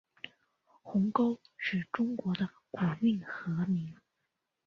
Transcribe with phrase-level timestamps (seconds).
[0.81, 3.95] 鸿沟是中国的古运河名。